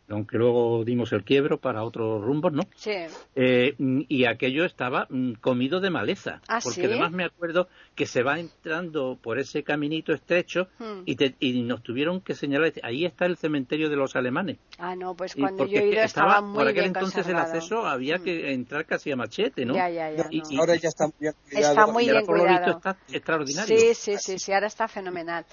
[0.08, 2.62] Aunque luego dimos el quiebro para otros rumbos, ¿no?
[2.74, 2.92] Sí.
[3.34, 3.74] Eh,
[4.08, 6.86] y aquello estaba mm, comido de maleza, ¿Ah, porque sí?
[6.86, 11.02] además me acuerdo que se va entrando por ese caminito estrecho Hmm.
[11.06, 14.58] y, te- y nos tuvieron que señalar, ahí está el cementerio de los alemanes.
[14.78, 17.34] Ah, no, pues cuando porque yo he ido estaba muy por aquel bien entonces el
[17.34, 17.54] conservado.
[17.56, 18.24] acceso había Mm.
[18.24, 19.74] que entrar casi a machete, ¿no?
[19.74, 20.26] Ya, ya, ya.
[20.30, 20.50] Y- no.
[20.50, 21.70] y- Ahora ya está muy bien cuidado.
[21.72, 22.70] Está muy bien cuidado.
[22.76, 23.78] está extraordinario.
[23.78, 25.44] Sí, sí, sí, sí, ahora está fenomenal.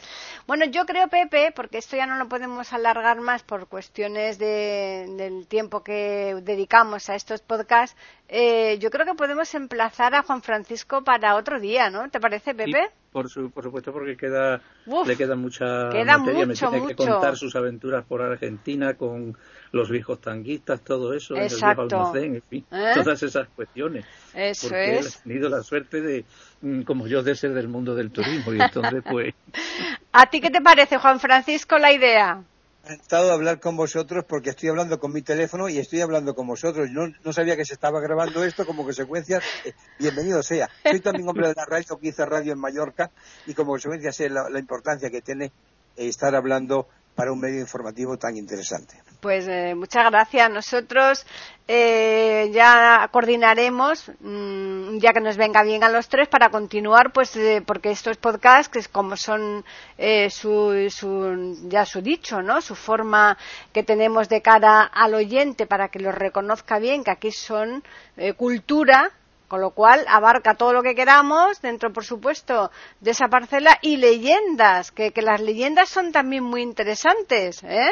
[0.47, 4.48] Bueno, yo creo, Pepe, porque esto ya no lo podemos alargar más por cuestiones de-
[4.49, 7.95] del tiempo que dedicamos a estos podcasts,
[8.27, 12.09] eh, yo creo que podemos emplazar a Juan Francisco para otro día, ¿no?
[12.09, 12.89] ¿Te parece, Sí, Pepe?
[13.11, 16.45] por, su- por supuesto, porque queda, Uf, le queda mucha queda materia.
[16.45, 16.95] Me mucho, tiene que mucho.
[16.95, 19.37] contar sus aventuras por Argentina con
[19.71, 22.93] los viejos tanguistas, todo eso, en el viejo almacén, en fin, ¿Eh?
[22.93, 24.05] todas esas cuestiones.
[24.33, 25.15] Eso porque él es.
[25.17, 26.25] ha tenido la suerte de,
[26.61, 29.33] mm, como yo, de ser del mundo del turismo y entonces, pues,
[30.11, 32.43] ¿A ti qué te parece, Juan Francisco, la idea?
[32.89, 36.47] Encantado de hablar con vosotros porque estoy hablando con mi teléfono y estoy hablando con
[36.47, 36.89] vosotros.
[36.91, 39.39] No, no sabía que se estaba grabando esto como consecuencia.
[39.65, 40.69] eh, bienvenido sea.
[40.83, 43.11] Soy también hombre de la radio que hice radio en Mallorca
[43.45, 45.51] y como consecuencia sé la, importancia que tiene
[45.95, 46.87] estar hablando
[47.19, 48.95] para un medio informativo tan interesante.
[49.19, 50.49] Pues eh, muchas gracias.
[50.49, 51.25] Nosotros
[51.67, 57.35] eh, ya coordinaremos, mm, ya que nos venga bien a los tres, para continuar, pues
[57.35, 59.65] eh, porque estos podcasts, que es como son
[59.97, 62.61] eh, su, su- ya su dicho, ¿no?
[62.61, 63.37] Su forma
[63.73, 67.83] que tenemos de cara al oyente para que los reconozca bien, que aquí son
[68.15, 69.11] eh, cultura,
[69.49, 72.71] con lo cual abarca todo lo que queramos dentro, por supuesto,
[73.01, 77.89] de esa parcela y leyendas, que, que las leyendas son también muy interesantes, ¿eh?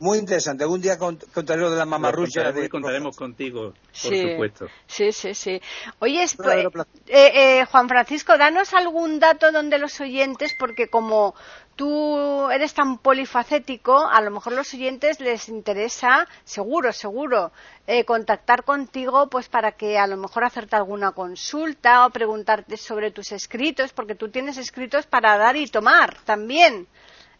[0.00, 0.64] Muy interesante.
[0.64, 2.42] Algún día cont- contaré lo de la mamarrucha.
[2.42, 4.66] contaremos, de contaremos contigo, por Sí, supuesto.
[4.86, 5.62] Sí, sí, sí.
[6.00, 6.92] Oye, es- Verdadero placer.
[7.06, 11.34] eh, eh, Juan Francisco, danos algún dato donde los oyentes, porque como
[11.78, 17.52] tú eres tan polifacético, a lo mejor los oyentes les interesa, seguro, seguro,
[17.86, 23.12] eh, contactar contigo, pues para que a lo mejor hacerte alguna consulta o preguntarte sobre
[23.12, 26.88] tus escritos, porque tú tienes escritos para dar y tomar también.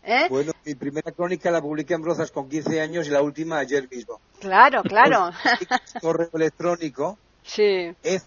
[0.04, 0.28] ¿eh?
[0.30, 3.88] Bueno, mi primera crónica la publiqué en Brozas con 15 años y la última ayer
[3.90, 4.20] mismo.
[4.38, 5.32] Claro, claro.
[6.00, 7.92] Correo electrónico sí.
[8.04, 8.24] es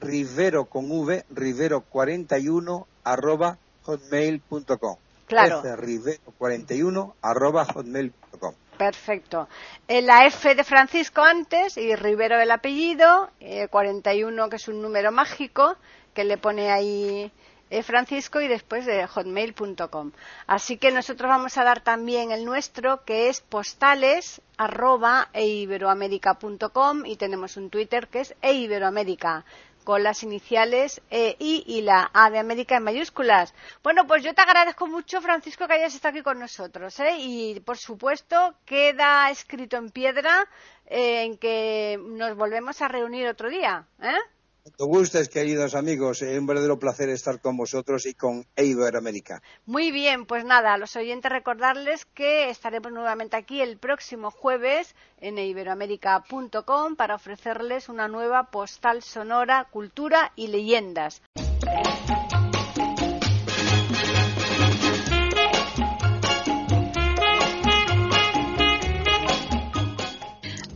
[0.00, 4.96] rivero con v, rivero 41 arroba hotmail.com.
[5.26, 5.62] Claro.
[5.76, 8.54] Rivero 41 arroba hotmail.com.
[8.76, 9.48] Perfecto.
[9.88, 14.82] Eh, la F de Francisco antes y Rivero el apellido, eh, 41 que es un
[14.82, 15.76] número mágico
[16.14, 17.32] que le pone ahí
[17.70, 20.12] eh, Francisco y después de hotmail.com.
[20.46, 27.16] Así que nosotros vamos a dar también el nuestro que es postales arroba eiberoamerica.com y
[27.16, 29.44] tenemos un Twitter que es eiberoamerica
[29.86, 33.54] con las iniciales E, I y la A de América en mayúsculas.
[33.84, 36.98] Bueno, pues yo te agradezco mucho, Francisco, que hayas estado aquí con nosotros.
[36.98, 37.14] ¿eh?
[37.20, 40.48] Y, por supuesto, queda escrito en piedra
[40.86, 43.86] eh, en que nos volvemos a reunir otro día.
[44.02, 44.35] ¿eh?
[44.66, 49.40] Cuando gustes, queridos amigos, es un verdadero placer estar con vosotros y con Iberoamérica.
[49.64, 54.96] Muy bien, pues nada, a los oyentes recordarles que estaremos nuevamente aquí el próximo jueves
[55.20, 61.22] en iberoamérica.com para ofrecerles una nueva postal sonora, cultura y leyendas.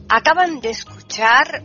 [0.09, 1.65] Acaban de escuchar